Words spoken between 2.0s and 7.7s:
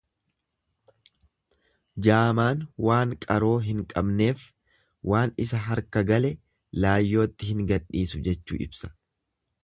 Jaamaan waan qaroo hin qabneef waan isa harka gale laayyootti hin